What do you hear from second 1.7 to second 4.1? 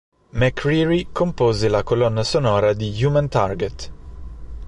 colonna sonora di "Human Target".